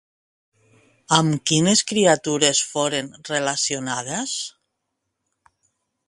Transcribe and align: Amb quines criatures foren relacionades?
Amb 1.17 1.35
quines 1.49 1.83
criatures 1.91 2.61
foren 2.69 3.11
relacionades? 3.29 4.33